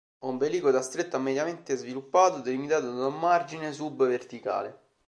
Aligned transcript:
Ombelico 0.25 0.71
da 0.71 0.81
stretto 0.81 1.15
a 1.15 1.19
mediamente 1.19 1.75
sviluppato, 1.75 2.39
delimitato 2.39 2.91
da 2.91 3.05
un 3.05 3.19
margine 3.19 3.71
sub-verticale. 3.71 4.79